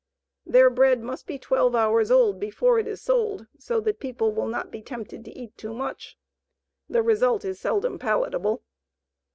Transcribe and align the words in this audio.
Their 0.47 0.71
bread 0.71 1.03
must 1.03 1.27
be 1.27 1.37
twelve 1.37 1.75
hours 1.75 2.09
old 2.09 2.39
before 2.39 2.79
it 2.79 2.87
is 2.87 2.99
sold, 2.99 3.45
so 3.59 3.79
that 3.81 3.99
people 3.99 4.31
will 4.31 4.47
not 4.47 4.71
be 4.71 4.81
tempted 4.81 5.23
to 5.25 5.31
eat 5.37 5.55
too 5.59 5.75
much. 5.75 6.17
The 6.89 7.03
result 7.03 7.45
is 7.45 7.59
seldom 7.59 7.99
palatable. 7.99 8.63